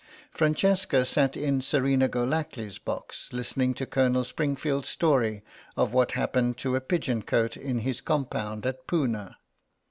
[0.31, 5.43] Francesca sat in Serena Golackly's box listening to Colonel Springfield's story
[5.77, 9.35] of what happened to a pigeon cote in his compound at Poona.